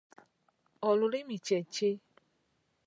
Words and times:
Olulimi 0.87 1.37
kye 1.45 1.59
ki? 1.73 1.91